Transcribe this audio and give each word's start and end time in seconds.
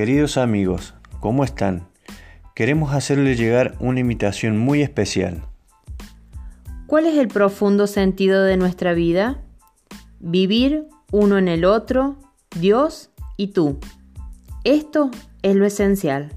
Queridos 0.00 0.38
amigos, 0.38 0.94
¿cómo 1.20 1.44
están? 1.44 1.86
Queremos 2.54 2.94
hacerles 2.94 3.38
llegar 3.38 3.74
una 3.80 4.00
invitación 4.00 4.56
muy 4.56 4.80
especial. 4.80 5.42
¿Cuál 6.86 7.04
es 7.04 7.18
el 7.18 7.28
profundo 7.28 7.86
sentido 7.86 8.42
de 8.42 8.56
nuestra 8.56 8.94
vida? 8.94 9.42
Vivir 10.18 10.86
uno 11.12 11.36
en 11.36 11.48
el 11.48 11.66
otro, 11.66 12.16
Dios 12.58 13.10
y 13.36 13.48
tú. 13.48 13.78
Esto 14.64 15.10
es 15.42 15.54
lo 15.54 15.66
esencial. 15.66 16.32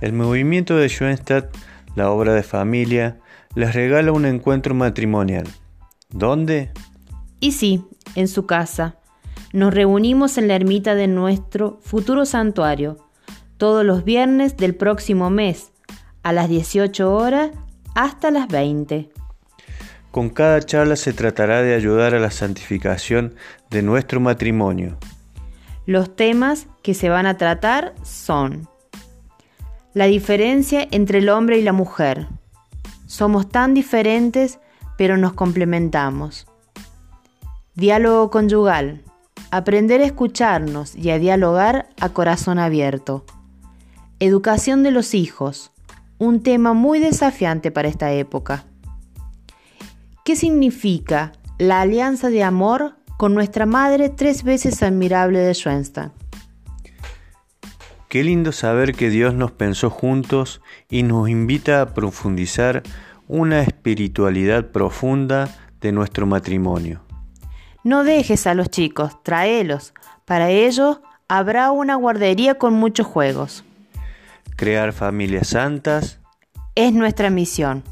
El 0.00 0.12
movimiento 0.12 0.76
de 0.76 0.88
Schoenstatt, 0.88 1.56
la 1.94 2.10
obra 2.10 2.34
de 2.34 2.42
familia, 2.42 3.20
les 3.54 3.72
regala 3.76 4.10
un 4.10 4.26
encuentro 4.26 4.74
matrimonial. 4.74 5.46
¿Dónde? 6.08 6.72
Y 7.38 7.52
sí, 7.52 7.84
en 8.16 8.26
su 8.26 8.46
casa. 8.46 8.96
Nos 9.52 9.74
reunimos 9.74 10.38
en 10.38 10.46
la 10.46 10.54
ermita 10.54 10.94
de 10.94 11.08
nuestro 11.08 11.80
futuro 11.82 12.24
santuario, 12.24 12.98
todos 13.56 13.84
los 13.84 14.04
viernes 14.04 14.56
del 14.56 14.76
próximo 14.76 15.28
mes, 15.28 15.72
a 16.22 16.32
las 16.32 16.48
18 16.48 17.12
horas 17.12 17.50
hasta 17.94 18.30
las 18.30 18.46
20. 18.48 19.10
Con 20.10 20.30
cada 20.30 20.60
charla 20.60 20.96
se 20.96 21.12
tratará 21.12 21.62
de 21.62 21.74
ayudar 21.74 22.14
a 22.14 22.20
la 22.20 22.30
santificación 22.30 23.34
de 23.70 23.82
nuestro 23.82 24.20
matrimonio. 24.20 24.98
Los 25.86 26.14
temas 26.14 26.66
que 26.82 26.94
se 26.94 27.08
van 27.08 27.26
a 27.26 27.36
tratar 27.36 27.94
son 28.04 28.68
la 29.94 30.04
diferencia 30.04 30.86
entre 30.92 31.18
el 31.18 31.28
hombre 31.28 31.58
y 31.58 31.62
la 31.62 31.72
mujer. 31.72 32.28
Somos 33.06 33.48
tan 33.48 33.74
diferentes, 33.74 34.60
pero 34.96 35.16
nos 35.16 35.32
complementamos. 35.32 36.46
Diálogo 37.74 38.30
conyugal. 38.30 39.02
Aprender 39.52 40.00
a 40.00 40.04
escucharnos 40.04 40.94
y 40.94 41.10
a 41.10 41.18
dialogar 41.18 41.88
a 41.98 42.10
corazón 42.10 42.60
abierto. 42.60 43.24
Educación 44.20 44.84
de 44.84 44.92
los 44.92 45.12
hijos. 45.12 45.72
Un 46.18 46.40
tema 46.44 46.72
muy 46.72 47.00
desafiante 47.00 47.72
para 47.72 47.88
esta 47.88 48.12
época. 48.12 48.64
¿Qué 50.24 50.36
significa 50.36 51.32
la 51.58 51.80
alianza 51.80 52.30
de 52.30 52.44
amor 52.44 52.94
con 53.18 53.34
nuestra 53.34 53.66
madre 53.66 54.08
tres 54.08 54.44
veces 54.44 54.84
admirable 54.84 55.40
de 55.40 55.52
Schoenstatt? 55.52 56.12
Qué 58.08 58.22
lindo 58.22 58.52
saber 58.52 58.94
que 58.94 59.10
Dios 59.10 59.34
nos 59.34 59.50
pensó 59.50 59.90
juntos 59.90 60.60
y 60.88 61.02
nos 61.02 61.28
invita 61.28 61.82
a 61.82 61.92
profundizar 61.92 62.84
una 63.26 63.62
espiritualidad 63.62 64.70
profunda 64.70 65.48
de 65.80 65.90
nuestro 65.90 66.26
matrimonio. 66.26 67.00
No 67.84 68.04
dejes 68.04 68.46
a 68.46 68.54
los 68.54 68.70
chicos, 68.70 69.22
tráelos. 69.22 69.94
Para 70.24 70.50
ello 70.50 71.02
habrá 71.28 71.70
una 71.70 71.94
guardería 71.94 72.56
con 72.56 72.74
muchos 72.74 73.06
juegos. 73.06 73.64
Crear 74.56 74.92
familias 74.92 75.48
santas 75.48 76.18
es 76.74 76.92
nuestra 76.92 77.30
misión. 77.30 77.82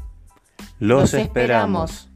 Los, 0.79 1.13
esperamos. 1.13 2.08